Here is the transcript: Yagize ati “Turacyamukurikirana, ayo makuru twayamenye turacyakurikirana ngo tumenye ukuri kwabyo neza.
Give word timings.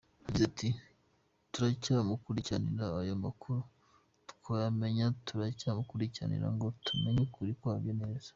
Yagize 0.25 0.45
ati 0.51 0.69
“Turacyamukurikirana, 1.51 2.85
ayo 3.01 3.15
makuru 3.25 3.59
twayamenye 4.31 5.05
turacyakurikirana 5.27 6.47
ngo 6.55 6.67
tumenye 6.85 7.19
ukuri 7.27 7.51
kwabyo 7.61 7.91
neza. 8.01 8.29